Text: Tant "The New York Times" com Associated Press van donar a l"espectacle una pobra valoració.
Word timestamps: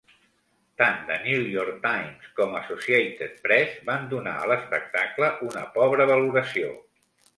Tant 0.81 1.03
"The 1.09 1.17
New 1.25 1.41
York 1.55 1.75
Times" 1.83 2.31
com 2.39 2.57
Associated 2.61 3.37
Press 3.43 3.77
van 3.91 4.09
donar 4.15 4.35
a 4.39 4.49
l"espectacle 4.51 5.33
una 5.51 5.67
pobra 5.77 6.09
valoració. 6.15 6.73